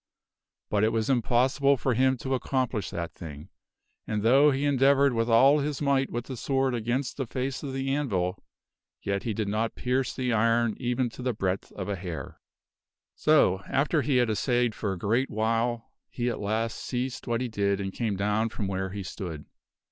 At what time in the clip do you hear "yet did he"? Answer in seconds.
9.03-9.45